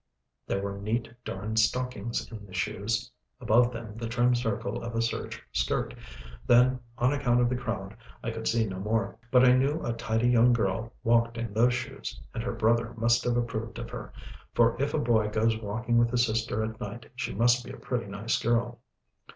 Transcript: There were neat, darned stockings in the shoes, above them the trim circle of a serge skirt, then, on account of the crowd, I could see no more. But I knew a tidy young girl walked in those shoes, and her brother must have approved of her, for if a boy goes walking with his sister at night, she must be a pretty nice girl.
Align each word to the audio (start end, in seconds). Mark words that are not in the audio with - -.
There 0.47 0.63
were 0.63 0.79
neat, 0.79 1.13
darned 1.23 1.59
stockings 1.59 2.31
in 2.31 2.47
the 2.47 2.55
shoes, 2.55 3.11
above 3.39 3.71
them 3.71 3.97
the 3.97 4.07
trim 4.09 4.33
circle 4.33 4.81
of 4.81 4.95
a 4.95 5.01
serge 5.03 5.43
skirt, 5.51 5.93
then, 6.47 6.79
on 6.97 7.13
account 7.13 7.39
of 7.39 7.49
the 7.49 7.55
crowd, 7.55 7.95
I 8.23 8.31
could 8.31 8.47
see 8.47 8.65
no 8.65 8.79
more. 8.79 9.19
But 9.29 9.45
I 9.45 9.51
knew 9.51 9.79
a 9.85 9.93
tidy 9.93 10.27
young 10.29 10.53
girl 10.53 10.91
walked 11.03 11.37
in 11.37 11.53
those 11.53 11.75
shoes, 11.75 12.19
and 12.33 12.41
her 12.41 12.53
brother 12.53 12.95
must 12.97 13.23
have 13.25 13.37
approved 13.37 13.77
of 13.77 13.91
her, 13.91 14.11
for 14.55 14.75
if 14.81 14.95
a 14.95 14.97
boy 14.97 15.27
goes 15.29 15.55
walking 15.61 15.99
with 15.99 16.09
his 16.09 16.25
sister 16.25 16.63
at 16.63 16.81
night, 16.81 17.11
she 17.15 17.35
must 17.35 17.63
be 17.63 17.69
a 17.71 17.77
pretty 17.77 18.07
nice 18.07 18.39
girl. 18.41 18.79